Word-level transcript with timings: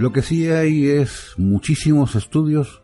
Lo 0.00 0.14
que 0.14 0.22
sí 0.22 0.48
hay 0.48 0.88
es 0.88 1.34
muchísimos 1.36 2.14
estudios 2.14 2.82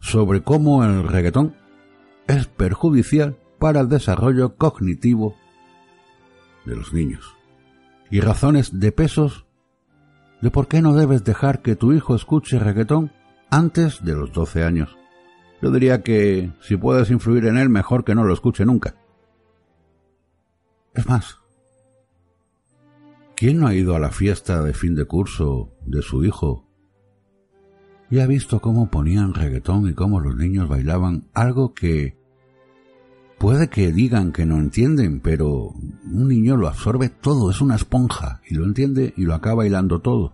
sobre 0.00 0.42
cómo 0.42 0.84
el 0.84 1.08
reggaetón 1.08 1.56
es 2.26 2.46
perjudicial 2.46 3.38
para 3.58 3.80
el 3.80 3.88
desarrollo 3.88 4.56
cognitivo 4.56 5.34
de 6.66 6.76
los 6.76 6.92
niños 6.92 7.24
y 8.10 8.20
razones 8.20 8.80
de 8.80 8.92
pesos 8.92 9.46
de 10.42 10.50
por 10.50 10.68
qué 10.68 10.82
no 10.82 10.94
debes 10.94 11.24
dejar 11.24 11.62
que 11.62 11.74
tu 11.74 11.94
hijo 11.94 12.14
escuche 12.14 12.58
reggaetón 12.58 13.10
antes 13.48 14.04
de 14.04 14.12
los 14.14 14.30
12 14.34 14.62
años. 14.62 14.94
Yo 15.62 15.70
diría 15.70 16.02
que 16.02 16.52
si 16.60 16.76
puedes 16.76 17.10
influir 17.10 17.46
en 17.46 17.56
él, 17.56 17.70
mejor 17.70 18.04
que 18.04 18.14
no 18.14 18.24
lo 18.24 18.34
escuche 18.34 18.66
nunca. 18.66 18.94
Es 20.92 21.08
más, 21.08 21.38
¿quién 23.38 23.60
no 23.60 23.68
ha 23.68 23.74
ido 23.74 23.94
a 23.94 24.00
la 24.00 24.10
fiesta 24.10 24.64
de 24.64 24.74
fin 24.74 24.96
de 24.96 25.04
curso 25.04 25.72
de 25.86 26.02
su 26.02 26.24
hijo 26.24 26.66
y 28.10 28.18
ha 28.18 28.26
visto 28.26 28.58
cómo 28.58 28.90
ponían 28.90 29.32
reggaetón 29.32 29.88
y 29.88 29.94
cómo 29.94 30.18
los 30.18 30.34
niños 30.34 30.68
bailaban 30.68 31.28
algo 31.34 31.72
que 31.72 32.18
puede 33.38 33.68
que 33.68 33.92
digan 33.92 34.32
que 34.32 34.44
no 34.44 34.56
entienden, 34.56 35.20
pero 35.20 35.68
un 35.68 36.28
niño 36.28 36.56
lo 36.56 36.66
absorbe 36.66 37.10
todo, 37.10 37.52
es 37.52 37.60
una 37.60 37.76
esponja 37.76 38.40
y 38.44 38.54
lo 38.56 38.64
entiende 38.64 39.14
y 39.16 39.22
lo 39.22 39.34
acaba 39.34 39.58
bailando 39.58 40.00
todo. 40.00 40.32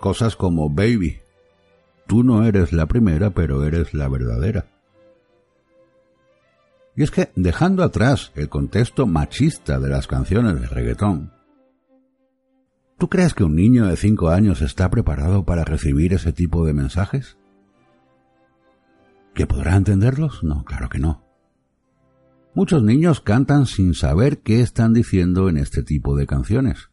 Cosas 0.00 0.36
como 0.36 0.70
Baby, 0.70 1.18
tú 2.06 2.22
no 2.22 2.44
eres 2.44 2.72
la 2.72 2.86
primera, 2.86 3.34
pero 3.34 3.62
eres 3.62 3.92
la 3.92 4.08
verdadera. 4.08 4.77
Y 6.98 7.04
es 7.04 7.12
que, 7.12 7.30
dejando 7.36 7.84
atrás 7.84 8.32
el 8.34 8.48
contexto 8.48 9.06
machista 9.06 9.78
de 9.78 9.88
las 9.88 10.08
canciones 10.08 10.60
de 10.60 10.66
reggaetón, 10.66 11.30
¿tú 12.98 13.08
crees 13.08 13.34
que 13.34 13.44
un 13.44 13.54
niño 13.54 13.86
de 13.86 13.96
5 13.96 14.30
años 14.30 14.62
está 14.62 14.90
preparado 14.90 15.44
para 15.44 15.62
recibir 15.62 16.12
ese 16.12 16.32
tipo 16.32 16.66
de 16.66 16.72
mensajes? 16.72 17.38
¿Que 19.32 19.46
podrá 19.46 19.76
entenderlos? 19.76 20.42
No, 20.42 20.64
claro 20.64 20.88
que 20.88 20.98
no. 20.98 21.22
Muchos 22.52 22.82
niños 22.82 23.20
cantan 23.20 23.66
sin 23.66 23.94
saber 23.94 24.40
qué 24.40 24.60
están 24.60 24.92
diciendo 24.92 25.48
en 25.48 25.56
este 25.56 25.84
tipo 25.84 26.16
de 26.16 26.26
canciones. 26.26 26.90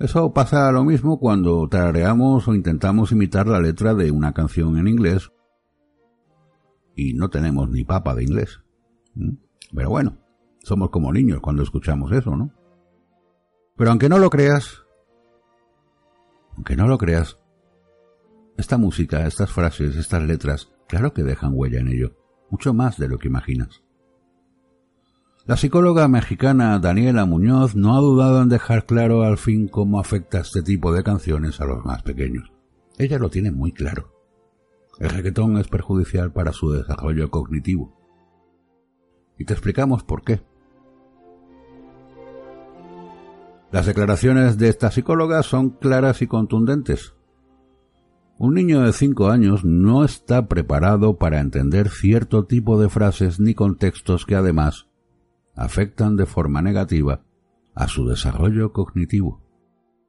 Eso 0.00 0.32
pasa 0.32 0.72
lo 0.72 0.82
mismo 0.82 1.20
cuando 1.20 1.68
tarareamos 1.68 2.48
o 2.48 2.54
intentamos 2.56 3.12
imitar 3.12 3.46
la 3.46 3.60
letra 3.60 3.94
de 3.94 4.10
una 4.10 4.32
canción 4.32 4.76
en 4.76 4.88
inglés 4.88 5.30
y 6.96 7.12
no 7.12 7.28
tenemos 7.28 7.70
ni 7.70 7.84
papa 7.84 8.14
de 8.14 8.24
inglés. 8.24 8.60
¿Mm? 9.14 9.34
Pero 9.74 9.90
bueno, 9.90 10.18
somos 10.62 10.90
como 10.90 11.12
niños 11.12 11.40
cuando 11.40 11.62
escuchamos 11.62 12.10
eso, 12.10 12.34
¿no? 12.34 12.50
Pero 13.76 13.90
aunque 13.90 14.08
no 14.08 14.18
lo 14.18 14.30
creas, 14.30 14.82
aunque 16.56 16.74
no 16.74 16.88
lo 16.88 16.98
creas, 16.98 17.38
esta 18.56 18.78
música, 18.78 19.26
estas 19.26 19.52
frases, 19.52 19.96
estas 19.96 20.22
letras, 20.22 20.72
claro 20.88 21.12
que 21.12 21.22
dejan 21.22 21.52
huella 21.54 21.80
en 21.80 21.88
ello, 21.88 22.16
mucho 22.50 22.72
más 22.72 22.96
de 22.96 23.08
lo 23.08 23.18
que 23.18 23.28
imaginas. 23.28 23.82
La 25.44 25.56
psicóloga 25.56 26.08
mexicana 26.08 26.78
Daniela 26.78 27.26
Muñoz 27.26 27.76
no 27.76 27.96
ha 27.96 28.00
dudado 28.00 28.42
en 28.42 28.48
dejar 28.48 28.86
claro 28.86 29.22
al 29.22 29.38
fin 29.38 29.68
cómo 29.68 30.00
afecta 30.00 30.40
este 30.40 30.62
tipo 30.62 30.92
de 30.92 31.04
canciones 31.04 31.60
a 31.60 31.66
los 31.66 31.84
más 31.84 32.02
pequeños. 32.02 32.50
Ella 32.98 33.18
lo 33.18 33.28
tiene 33.28 33.52
muy 33.52 33.72
claro. 33.72 34.15
El 34.98 35.10
reggaetón 35.10 35.58
es 35.58 35.68
perjudicial 35.68 36.32
para 36.32 36.52
su 36.52 36.70
desarrollo 36.70 37.30
cognitivo. 37.30 37.94
Y 39.38 39.44
te 39.44 39.52
explicamos 39.52 40.02
por 40.02 40.22
qué. 40.22 40.40
Las 43.72 43.86
declaraciones 43.86 44.56
de 44.56 44.68
esta 44.68 44.90
psicóloga 44.90 45.42
son 45.42 45.70
claras 45.70 46.22
y 46.22 46.26
contundentes. 46.26 47.14
Un 48.38 48.54
niño 48.54 48.82
de 48.82 48.92
5 48.92 49.28
años 49.28 49.64
no 49.64 50.04
está 50.04 50.46
preparado 50.46 51.16
para 51.16 51.40
entender 51.40 51.90
cierto 51.90 52.44
tipo 52.44 52.80
de 52.80 52.88
frases 52.88 53.40
ni 53.40 53.54
contextos 53.54 54.24
que 54.24 54.34
además 54.34 54.88
afectan 55.54 56.16
de 56.16 56.26
forma 56.26 56.62
negativa 56.62 57.22
a 57.74 57.88
su 57.88 58.06
desarrollo 58.06 58.72
cognitivo. 58.72 59.42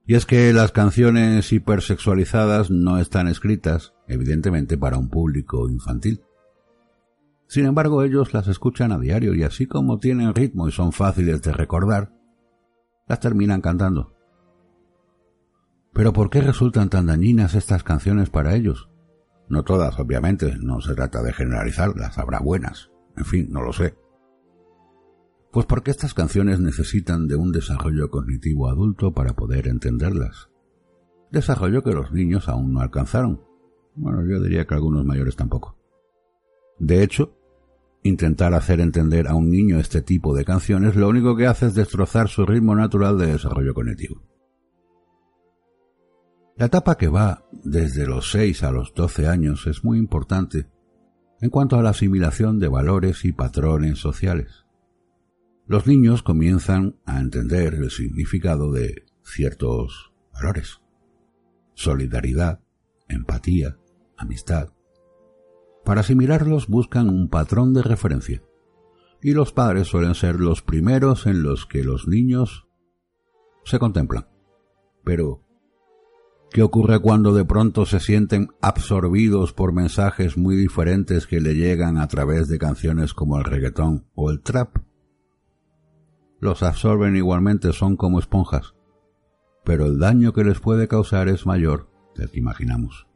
Y 0.05 0.15
es 0.15 0.25
que 0.25 0.53
las 0.53 0.71
canciones 0.71 1.51
hipersexualizadas 1.51 2.69
no 2.69 2.99
están 2.99 3.27
escritas, 3.27 3.93
evidentemente, 4.07 4.77
para 4.77 4.97
un 4.97 5.09
público 5.09 5.69
infantil. 5.69 6.21
Sin 7.47 7.65
embargo, 7.65 8.03
ellos 8.03 8.33
las 8.33 8.47
escuchan 8.47 8.91
a 8.91 8.99
diario 8.99 9.33
y 9.33 9.43
así 9.43 9.67
como 9.67 9.99
tienen 9.99 10.35
ritmo 10.35 10.67
y 10.67 10.71
son 10.71 10.91
fáciles 10.91 11.41
de 11.41 11.53
recordar, 11.53 12.11
las 13.07 13.19
terminan 13.19 13.61
cantando. 13.61 14.13
Pero 15.93 16.13
¿por 16.13 16.29
qué 16.29 16.41
resultan 16.41 16.89
tan 16.89 17.07
dañinas 17.07 17.55
estas 17.55 17.83
canciones 17.83 18.29
para 18.29 18.55
ellos? 18.55 18.89
No 19.49 19.63
todas, 19.63 19.97
obviamente, 19.97 20.57
no 20.59 20.81
se 20.81 20.93
trata 20.93 21.23
de 21.23 21.33
generalizar, 21.33 21.95
las 21.95 22.17
habrá 22.17 22.39
buenas. 22.39 22.91
En 23.15 23.25
fin, 23.25 23.47
no 23.49 23.61
lo 23.61 23.71
sé. 23.71 23.95
Pues 25.51 25.65
porque 25.65 25.89
estas 25.89 26.13
canciones 26.13 26.59
necesitan 26.59 27.27
de 27.27 27.37
un 27.37 27.51
desarrollo 27.51 28.11
cognitivo 28.11 28.69
adulto 28.69 29.13
para 29.13 29.33
poder 29.33 29.67
entenderlas. 29.67 30.49
Desarrollo 31.31 31.81
que 31.81 31.93
los 31.93 32.11
niños 32.11 32.49
aún 32.49 32.73
no 32.73 32.81
alcanzaron. 32.81 33.46
Bueno, 33.97 34.25
yo 34.25 34.41
diría 34.41 34.65
que 34.65 34.73
algunos 34.73 35.05
mayores 35.05 35.35
tampoco. 35.35 35.77
De 36.79 37.03
hecho, 37.03 37.35
intentar 38.03 38.53
hacer 38.53 38.79
entender 38.79 39.27
a 39.27 39.35
un 39.35 39.49
niño 39.49 39.79
este 39.79 40.01
tipo 40.01 40.35
de 40.35 40.45
canciones 40.45 40.95
lo 40.95 41.09
único 41.09 41.35
que 41.35 41.47
hace 41.47 41.65
es 41.67 41.75
destrozar 41.75 42.29
su 42.29 42.45
ritmo 42.45 42.75
natural 42.75 43.17
de 43.17 43.27
desarrollo 43.27 43.73
cognitivo. 43.73 44.21
La 46.55 46.67
etapa 46.67 46.97
que 46.97 47.07
va 47.07 47.45
desde 47.51 48.07
los 48.07 48.31
6 48.31 48.63
a 48.63 48.71
los 48.71 48.93
12 48.93 49.27
años 49.27 49.67
es 49.67 49.83
muy 49.83 49.97
importante 49.99 50.67
en 51.41 51.49
cuanto 51.49 51.77
a 51.77 51.83
la 51.83 51.89
asimilación 51.89 52.57
de 52.57 52.67
valores 52.67 53.25
y 53.25 53.31
patrones 53.31 53.99
sociales 53.99 54.67
los 55.67 55.85
niños 55.85 56.23
comienzan 56.23 56.95
a 57.05 57.19
entender 57.19 57.73
el 57.73 57.91
significado 57.91 58.71
de 58.71 59.03
ciertos 59.25 60.13
valores. 60.33 60.79
Solidaridad, 61.73 62.61
empatía, 63.09 63.77
amistad. 64.17 64.69
Para 65.85 66.01
asimilarlos 66.01 66.67
buscan 66.67 67.09
un 67.09 67.29
patrón 67.29 67.73
de 67.73 67.83
referencia. 67.83 68.41
Y 69.21 69.33
los 69.33 69.51
padres 69.51 69.87
suelen 69.87 70.15
ser 70.15 70.39
los 70.39 70.61
primeros 70.61 71.25
en 71.25 71.43
los 71.43 71.65
que 71.65 71.83
los 71.83 72.07
niños 72.07 72.67
se 73.63 73.79
contemplan. 73.79 74.27
Pero, 75.03 75.43
¿qué 76.51 76.61
ocurre 76.61 76.99
cuando 76.99 77.33
de 77.33 77.45
pronto 77.45 77.85
se 77.85 77.99
sienten 77.99 78.49
absorbidos 78.61 79.53
por 79.53 79.73
mensajes 79.73 80.37
muy 80.37 80.55
diferentes 80.55 81.25
que 81.25 81.41
le 81.41 81.55
llegan 81.55 81.97
a 81.97 82.07
través 82.07 82.47
de 82.47 82.59
canciones 82.59 83.13
como 83.13 83.37
el 83.37 83.45
reggaetón 83.45 84.07
o 84.13 84.29
el 84.29 84.41
trap? 84.41 84.77
los 86.39 86.63
absorben 86.63 87.15
igualmente, 87.15 87.73
son 87.73 87.95
como 87.95 88.19
esponjas, 88.19 88.75
pero 89.63 89.85
el 89.85 89.99
daño 89.99 90.33
que 90.33 90.43
les 90.43 90.59
puede 90.59 90.87
causar 90.87 91.29
es 91.29 91.45
mayor 91.45 91.89
del 92.15 92.29
que 92.29 92.39
imaginamos. 92.39 93.07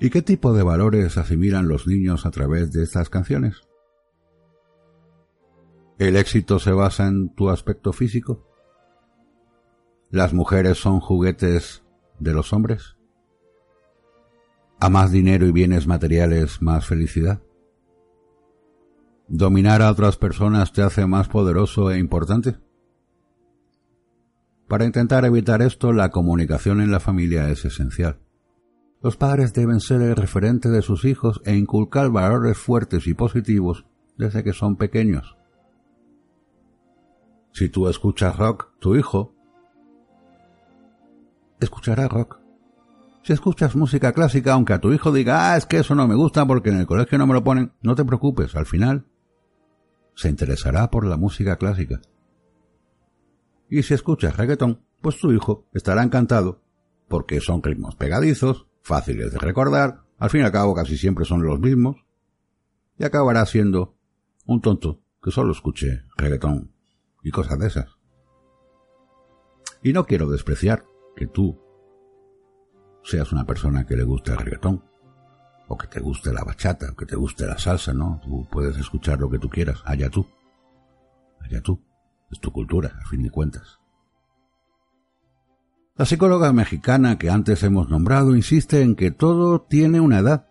¿Y 0.00 0.10
qué 0.10 0.22
tipo 0.22 0.52
de 0.52 0.62
valores 0.62 1.18
asimilan 1.18 1.66
los 1.66 1.88
niños 1.88 2.24
a 2.24 2.30
través 2.30 2.72
de 2.72 2.84
estas 2.84 3.10
canciones? 3.10 3.62
¿El 5.98 6.16
éxito 6.16 6.60
se 6.60 6.70
basa 6.70 7.08
en 7.08 7.34
tu 7.34 7.50
aspecto 7.50 7.92
físico? 7.92 8.46
¿Las 10.10 10.32
mujeres 10.32 10.78
son 10.78 11.00
juguetes 11.00 11.82
de 12.20 12.32
los 12.32 12.52
hombres? 12.52 12.96
¿A 14.78 14.88
más 14.88 15.10
dinero 15.10 15.46
y 15.46 15.50
bienes 15.50 15.88
materiales 15.88 16.62
más 16.62 16.86
felicidad? 16.86 17.42
¿Dominar 19.26 19.82
a 19.82 19.90
otras 19.90 20.16
personas 20.16 20.72
te 20.72 20.82
hace 20.82 21.06
más 21.06 21.26
poderoso 21.26 21.90
e 21.90 21.98
importante? 21.98 22.56
Para 24.68 24.84
intentar 24.84 25.24
evitar 25.24 25.60
esto, 25.60 25.92
la 25.92 26.10
comunicación 26.10 26.80
en 26.80 26.92
la 26.92 27.00
familia 27.00 27.50
es 27.50 27.64
esencial. 27.64 28.20
Los 29.00 29.16
padres 29.16 29.52
deben 29.54 29.80
ser 29.80 30.02
el 30.02 30.16
referente 30.16 30.68
de 30.68 30.82
sus 30.82 31.04
hijos 31.04 31.40
e 31.44 31.54
inculcar 31.54 32.10
valores 32.10 32.58
fuertes 32.58 33.06
y 33.06 33.14
positivos 33.14 33.86
desde 34.16 34.42
que 34.42 34.52
son 34.52 34.76
pequeños. 34.76 35.36
Si 37.52 37.68
tú 37.68 37.88
escuchas 37.88 38.36
rock, 38.36 38.70
tu 38.78 38.96
hijo 38.96 39.34
escuchará 41.60 42.08
rock. 42.08 42.38
Si 43.22 43.32
escuchas 43.32 43.76
música 43.76 44.12
clásica, 44.12 44.52
aunque 44.52 44.72
a 44.72 44.80
tu 44.80 44.92
hijo 44.92 45.12
diga, 45.12 45.52
ah, 45.52 45.56
es 45.56 45.66
que 45.66 45.78
eso 45.78 45.94
no 45.94 46.06
me 46.08 46.14
gusta 46.14 46.46
porque 46.46 46.70
en 46.70 46.78
el 46.78 46.86
colegio 46.86 47.18
no 47.18 47.26
me 47.26 47.34
lo 47.34 47.44
ponen, 47.44 47.72
no 47.82 47.94
te 47.94 48.04
preocupes, 48.04 48.54
al 48.56 48.66
final 48.66 49.06
se 50.14 50.28
interesará 50.28 50.90
por 50.90 51.04
la 51.04 51.16
música 51.16 51.56
clásica. 51.56 52.00
Y 53.68 53.82
si 53.82 53.94
escuchas 53.94 54.36
reggaetón, 54.36 54.80
pues 55.00 55.18
tu 55.18 55.30
hijo 55.32 55.66
estará 55.72 56.02
encantado, 56.02 56.62
porque 57.08 57.40
son 57.40 57.62
ritmos 57.62 57.96
pegadizos, 57.96 58.67
fáciles 58.88 59.30
de 59.32 59.38
recordar, 59.38 60.02
al 60.18 60.30
fin 60.30 60.40
y 60.40 60.44
al 60.44 60.50
cabo 60.50 60.74
casi 60.74 60.96
siempre 60.96 61.24
son 61.24 61.42
los 61.42 61.60
mismos, 61.60 61.96
y 62.98 63.04
acabará 63.04 63.44
siendo 63.46 63.94
un 64.46 64.60
tonto 64.60 65.00
que 65.22 65.30
solo 65.30 65.52
escuche 65.52 66.04
reggaetón 66.16 66.72
y 67.22 67.30
cosas 67.30 67.58
de 67.58 67.66
esas. 67.68 67.98
Y 69.82 69.92
no 69.92 70.06
quiero 70.06 70.28
despreciar 70.28 70.84
que 71.14 71.26
tú 71.26 71.60
seas 73.04 73.30
una 73.30 73.44
persona 73.44 73.86
que 73.86 73.94
le 73.94 74.04
guste 74.04 74.32
el 74.32 74.38
reggaetón, 74.38 74.82
o 75.68 75.76
que 75.76 75.86
te 75.86 76.00
guste 76.00 76.32
la 76.32 76.42
bachata, 76.42 76.90
o 76.90 76.96
que 76.96 77.04
te 77.04 77.14
guste 77.14 77.46
la 77.46 77.58
salsa, 77.58 77.92
¿no? 77.92 78.20
Tú 78.24 78.48
puedes 78.50 78.78
escuchar 78.78 79.20
lo 79.20 79.28
que 79.28 79.38
tú 79.38 79.50
quieras, 79.50 79.82
allá 79.84 80.08
tú. 80.08 80.26
Allá 81.40 81.60
tú. 81.60 81.84
Es 82.30 82.40
tu 82.40 82.50
cultura, 82.50 82.98
a 83.04 83.08
fin 83.08 83.22
de 83.22 83.30
cuentas. 83.30 83.77
La 85.98 86.06
psicóloga 86.06 86.52
mexicana 86.52 87.18
que 87.18 87.28
antes 87.28 87.64
hemos 87.64 87.90
nombrado 87.90 88.36
insiste 88.36 88.82
en 88.82 88.94
que 88.94 89.10
todo 89.10 89.62
tiene 89.62 90.00
una 90.00 90.20
edad, 90.20 90.46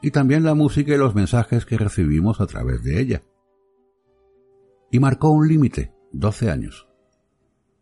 y 0.00 0.12
también 0.12 0.44
la 0.44 0.54
música 0.54 0.94
y 0.94 0.96
los 0.96 1.16
mensajes 1.16 1.66
que 1.66 1.76
recibimos 1.76 2.40
a 2.40 2.46
través 2.46 2.84
de 2.84 3.00
ella. 3.00 3.22
Y 4.92 5.00
marcó 5.00 5.30
un 5.30 5.48
límite, 5.48 5.92
12 6.12 6.52
años. 6.52 6.86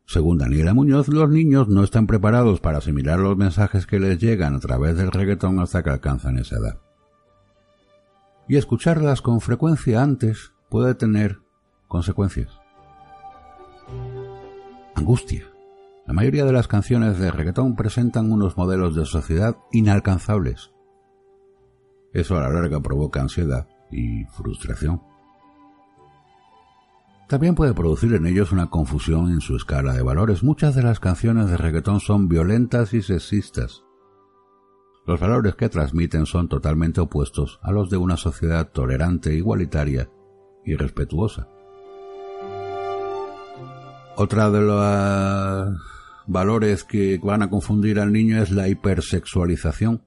Según 0.07 0.39
Daniela 0.39 0.73
Muñoz, 0.73 1.09
los 1.09 1.29
niños 1.29 1.69
no 1.69 1.85
están 1.85 2.07
preparados 2.07 2.61
para 2.61 2.79
asimilar 2.79 3.19
los 3.19 3.37
mensajes 3.37 3.87
que 3.87 4.01
les 4.01 4.19
llegan 4.19 4.55
a 4.55 4.61
través 4.61 4.97
del 4.97 5.13
reggaetón 5.13 5.61
hasta 5.61 5.83
que 5.83 5.91
alcanzan 5.91 6.39
esa 6.39 6.57
edad. 6.57 6.81
Y 8.49 8.57
escucharlas 8.57 9.21
con 9.21 9.43
frecuencia 9.43 10.03
antes 10.03 10.55
puede 10.71 10.95
tener 10.95 11.41
consecuencias. 11.89 12.59
Angustia. 14.95 15.56
La 16.07 16.15
mayoría 16.15 16.45
de 16.45 16.53
las 16.53 16.69
canciones 16.69 17.19
de 17.19 17.33
reggaetón 17.33 17.75
presentan 17.75 18.31
unos 18.31 18.57
modelos 18.57 18.95
de 18.95 19.05
sociedad 19.05 19.57
inalcanzables. 19.73 20.73
Eso 22.13 22.37
a 22.37 22.43
la 22.43 22.49
larga 22.49 22.81
provoca 22.81 23.21
ansiedad 23.21 23.69
y 23.91 24.25
frustración. 24.27 25.03
También 27.29 27.57
puede 27.57 27.75
producir 27.75 28.15
en 28.15 28.27
ellos 28.27 28.53
una 28.53 28.71
confusión 28.71 29.33
en 29.33 29.41
su 29.41 29.57
escala 29.57 29.95
de 29.95 30.03
valores. 30.03 30.45
Muchas 30.45 30.77
de 30.77 30.85
las 30.85 31.01
canciones 31.01 31.51
de 31.51 31.57
reggaetón 31.57 31.99
son 31.99 32.29
violentas 32.29 32.95
y 32.95 33.03
sexistas. 33.03 33.83
Los 35.07 35.19
valores 35.19 35.57
que 35.57 35.69
transmiten 35.69 36.27
son 36.27 36.49
totalmente 36.49 37.01
opuestos 37.01 37.59
a 37.63 37.73
los 37.73 37.91
de 37.91 37.97
una 37.97 38.17
sociedad 38.17 38.71
tolerante, 38.71 39.35
igualitaria 39.35 40.09
y 40.65 40.77
respetuosa. 40.77 41.49
Otra 44.19 44.51
de 44.51 44.63
los 44.63 45.79
valores 46.27 46.85
que 46.85 47.21
van 47.23 47.43
a 47.43 47.51
confundir 47.51 48.01
al 48.01 48.15
niño 48.15 48.43
es 48.43 48.51
la 48.51 48.67
hipersexualización. 48.67 50.07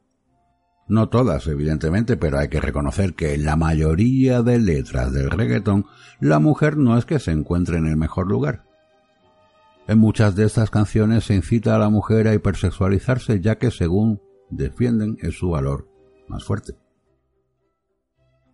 No 0.88 1.10
todas, 1.10 1.46
evidentemente, 1.46 2.18
pero 2.18 2.40
hay 2.40 2.50
que 2.50 2.60
reconocer 2.60 3.14
que 3.14 3.36
en 3.36 3.46
la 3.46 3.56
mayoría 3.56 4.42
de 4.42 4.58
letras 4.58 5.14
del 5.14 5.30
reggaetón 5.30 5.86
la 6.20 6.40
mujer 6.40 6.76
no 6.76 6.98
es 6.98 7.06
que 7.06 7.20
se 7.20 7.30
encuentre 7.30 7.78
en 7.78 7.86
el 7.86 7.98
mejor 7.98 8.28
lugar. 8.28 8.66
En 9.88 10.00
muchas 10.00 10.36
de 10.36 10.46
estas 10.46 10.72
canciones 10.72 11.26
se 11.26 11.36
incita 11.36 11.76
a 11.76 11.80
la 11.80 11.90
mujer 11.90 12.28
a 12.28 12.34
hipersexualizarse 12.34 13.42
ya 13.42 13.60
que 13.60 13.70
según 13.70 14.22
defienden 14.50 15.18
es 15.22 15.38
su 15.38 15.52
valor 15.52 15.88
más 16.28 16.44
fuerte. 16.44 16.74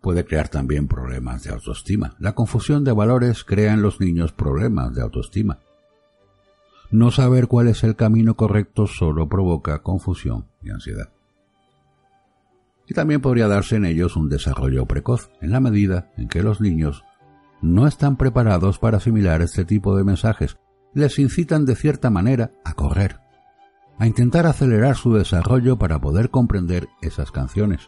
Puede 0.06 0.24
crear 0.24 0.50
también 0.50 0.88
problemas 0.88 1.42
de 1.42 1.50
autoestima. 1.50 2.16
La 2.20 2.36
confusión 2.36 2.84
de 2.84 2.92
valores 2.92 3.44
crea 3.44 3.74
en 3.74 3.82
los 3.82 4.00
niños 4.00 4.34
problemas 4.34 4.94
de 4.94 5.02
autoestima. 5.02 5.62
No 6.92 7.10
saber 7.10 7.48
cuál 7.48 7.70
es 7.70 7.84
el 7.84 7.96
camino 7.96 8.36
correcto 8.36 8.86
solo 8.86 9.28
provoca 9.28 9.82
confusión 9.82 10.46
y 10.62 10.70
ansiedad 10.70 11.10
y 12.88 12.94
también 12.94 13.20
podría 13.20 13.48
darse 13.48 13.78
en 13.78 13.86
ellos 13.86 14.16
un 14.16 14.30
desarrollo 14.30 14.86
precoz, 14.86 15.32
en 15.42 15.50
la 15.50 15.60
medida 15.60 16.12
en 16.18 16.28
que 16.28 16.44
los 16.44 16.62
niños 16.62 17.04
no 17.64 17.88
están 17.88 18.16
preparados 18.16 18.78
para 18.78 18.98
asimilar 18.98 19.42
este 19.42 19.66
tipo 19.66 19.98
de 19.98 20.04
mensajes, 20.04 20.58
les 20.94 21.18
incitan 21.18 21.66
de 21.66 21.76
cierta 21.76 22.12
manera 22.12 22.52
a 22.64 22.76
correr, 22.76 23.22
a 23.98 24.06
intentar 24.06 24.46
acelerar 24.46 24.98
su 24.98 25.16
desarrollo 25.16 25.80
para 25.80 26.00
poder 26.00 26.30
comprender 26.30 26.90
esas 27.02 27.32
canciones. 27.32 27.88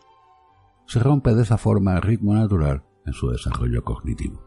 Se 0.87 0.99
rompe 0.99 1.35
de 1.35 1.43
esa 1.43 1.57
forma 1.57 1.95
el 1.95 2.01
ritmo 2.01 2.33
natural 2.33 2.83
en 3.05 3.13
su 3.13 3.29
desarrollo 3.29 3.83
cognitivo. 3.83 4.41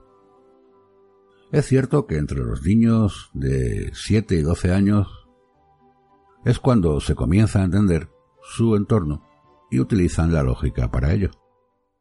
Es 1.53 1.67
cierto 1.67 2.07
que 2.07 2.17
entre 2.17 2.39
los 2.39 2.63
niños 2.63 3.31
de 3.35 3.91
7 3.93 4.37
y 4.37 4.43
12 4.43 4.73
años 4.73 5.29
es 6.45 6.59
cuando 6.59 7.01
se 7.01 7.15
comienza 7.15 7.61
a 7.61 7.65
entender 7.65 8.09
su 8.43 8.75
entorno 8.75 9.27
y 9.71 9.81
utilizan 9.81 10.33
la 10.33 10.43
lógica 10.43 10.91
para 10.91 11.13
ello. 11.13 11.31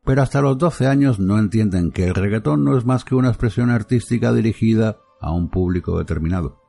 Pero 0.06 0.22
hasta 0.22 0.42
los 0.42 0.58
12 0.58 0.88
años 0.88 1.20
no 1.20 1.38
entienden 1.38 1.92
que 1.92 2.08
el 2.08 2.16
reggaetón 2.16 2.64
no 2.64 2.78
es 2.78 2.86
más 2.86 3.04
que 3.04 3.16
una 3.16 3.28
expresión 3.28 3.70
artística 3.70 4.32
dirigida 4.32 5.00
a 5.20 5.34
un 5.34 5.50
público 5.50 6.00
determinado. 6.00 6.62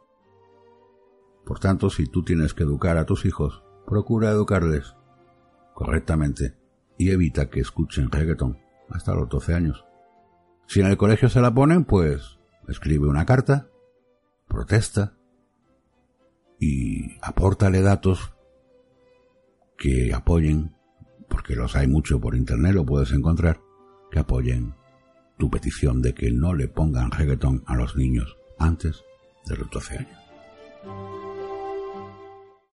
Por 1.46 1.60
tanto, 1.60 1.88
si 1.88 2.06
tú 2.06 2.24
tienes 2.24 2.52
que 2.52 2.64
educar 2.64 2.96
a 2.96 3.06
tus 3.06 3.24
hijos, 3.24 3.62
procura 3.86 4.30
educarles 4.30 4.96
correctamente 5.74 6.59
y 7.00 7.12
evita 7.12 7.48
que 7.48 7.60
escuchen 7.60 8.10
reggaetón 8.10 8.58
hasta 8.90 9.14
los 9.14 9.26
12 9.30 9.54
años. 9.54 9.86
Si 10.66 10.80
en 10.80 10.86
el 10.86 10.98
colegio 10.98 11.30
se 11.30 11.40
la 11.40 11.54
ponen, 11.54 11.86
pues 11.86 12.38
escribe 12.68 13.08
una 13.08 13.24
carta, 13.24 13.68
protesta 14.46 15.14
y 16.58 17.16
apórtale 17.22 17.80
datos 17.80 18.34
que 19.78 20.12
apoyen 20.12 20.76
porque 21.26 21.56
los 21.56 21.74
hay 21.74 21.86
mucho 21.86 22.20
por 22.20 22.36
internet, 22.36 22.74
lo 22.74 22.84
puedes 22.84 23.12
encontrar, 23.12 23.62
que 24.10 24.18
apoyen 24.18 24.74
tu 25.38 25.48
petición 25.48 26.02
de 26.02 26.12
que 26.12 26.30
no 26.30 26.52
le 26.52 26.68
pongan 26.68 27.12
reggaetón 27.12 27.64
a 27.66 27.76
los 27.76 27.96
niños 27.96 28.36
antes 28.58 29.04
de 29.46 29.56
los 29.56 29.70
12 29.70 29.96
años. 29.96 31.19